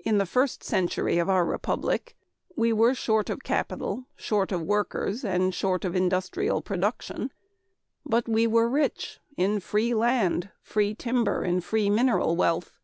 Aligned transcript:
In 0.00 0.18
the 0.18 0.26
first 0.26 0.64
century 0.64 1.18
of 1.18 1.30
our 1.30 1.44
republic 1.44 2.16
we 2.56 2.72
were 2.72 2.96
short 2.96 3.30
of 3.30 3.44
capital, 3.44 4.06
short 4.16 4.50
of 4.50 4.62
workers 4.62 5.24
and 5.24 5.54
short 5.54 5.84
of 5.84 5.94
industrial 5.94 6.62
production; 6.62 7.30
but 8.04 8.26
we 8.26 8.44
were 8.48 8.68
rich 8.68 9.20
in 9.36 9.60
free 9.60 9.94
land, 9.94 10.50
free 10.62 10.96
timber 10.96 11.44
and 11.44 11.62
free 11.62 11.88
mineral 11.90 12.34
wealth. 12.34 12.80